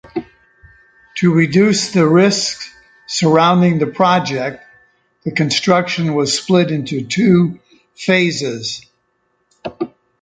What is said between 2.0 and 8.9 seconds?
risks surrounding the project, the construction was split into two phases.